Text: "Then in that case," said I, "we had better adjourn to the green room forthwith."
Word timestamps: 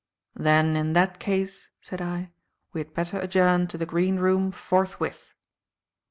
"Then 0.33 0.75
in 0.75 0.93
that 0.93 1.19
case," 1.19 1.69
said 1.79 2.01
I, 2.01 2.31
"we 2.73 2.81
had 2.81 2.95
better 2.95 3.19
adjourn 3.19 3.67
to 3.67 3.77
the 3.77 3.85
green 3.85 4.15
room 4.15 4.51
forthwith." 4.51 5.35